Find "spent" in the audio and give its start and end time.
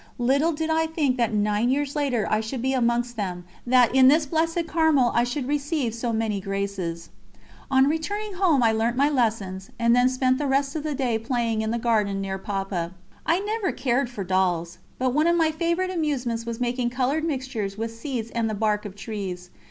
10.09-10.39